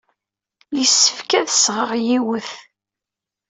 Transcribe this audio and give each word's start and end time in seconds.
Yessefk 0.77 1.29
ad 1.39 1.45
d-sɣeɣ 1.47 1.91
yiwet. 2.05 2.49